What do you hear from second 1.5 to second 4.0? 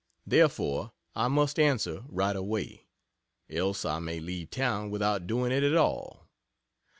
answer right away, else I